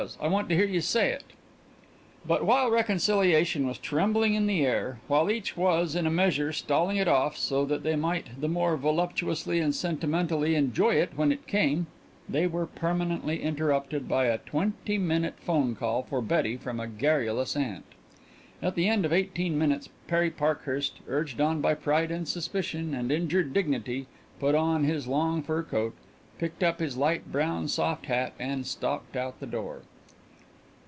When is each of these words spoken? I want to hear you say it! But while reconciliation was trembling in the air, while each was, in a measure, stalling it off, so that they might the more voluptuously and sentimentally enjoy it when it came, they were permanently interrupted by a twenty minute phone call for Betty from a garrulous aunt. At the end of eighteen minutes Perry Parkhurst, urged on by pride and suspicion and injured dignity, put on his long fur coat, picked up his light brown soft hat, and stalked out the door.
I 0.19 0.29
want 0.29 0.49
to 0.49 0.55
hear 0.55 0.65
you 0.65 0.81
say 0.81 1.11
it! 1.11 1.23
But 2.25 2.43
while 2.43 2.71
reconciliation 2.71 3.67
was 3.67 3.77
trembling 3.77 4.33
in 4.33 4.47
the 4.47 4.65
air, 4.65 4.99
while 5.07 5.29
each 5.29 5.55
was, 5.55 5.95
in 5.95 6.07
a 6.07 6.09
measure, 6.09 6.51
stalling 6.51 6.97
it 6.97 7.07
off, 7.07 7.37
so 7.37 7.65
that 7.65 7.83
they 7.83 7.95
might 7.95 8.41
the 8.41 8.47
more 8.47 8.75
voluptuously 8.77 9.59
and 9.59 9.75
sentimentally 9.75 10.55
enjoy 10.55 10.95
it 10.95 11.11
when 11.15 11.31
it 11.31 11.45
came, 11.45 11.85
they 12.27 12.47
were 12.47 12.65
permanently 12.65 13.43
interrupted 13.43 14.07
by 14.09 14.25
a 14.25 14.39
twenty 14.39 14.97
minute 14.97 15.35
phone 15.37 15.75
call 15.75 16.01
for 16.01 16.19
Betty 16.19 16.57
from 16.57 16.79
a 16.79 16.87
garrulous 16.87 17.55
aunt. 17.55 17.85
At 18.59 18.73
the 18.73 18.87
end 18.87 19.05
of 19.05 19.13
eighteen 19.13 19.55
minutes 19.55 19.87
Perry 20.07 20.31
Parkhurst, 20.31 20.93
urged 21.07 21.39
on 21.39 21.61
by 21.61 21.75
pride 21.75 22.09
and 22.09 22.27
suspicion 22.27 22.95
and 22.95 23.11
injured 23.11 23.53
dignity, 23.53 24.07
put 24.39 24.55
on 24.55 24.83
his 24.83 25.05
long 25.07 25.43
fur 25.43 25.61
coat, 25.61 25.93
picked 26.39 26.63
up 26.63 26.79
his 26.79 26.97
light 26.97 27.31
brown 27.31 27.67
soft 27.67 28.07
hat, 28.07 28.33
and 28.39 28.65
stalked 28.65 29.15
out 29.15 29.39
the 29.39 29.45
door. 29.45 29.83